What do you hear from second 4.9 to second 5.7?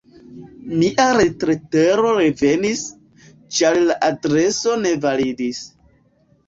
validis.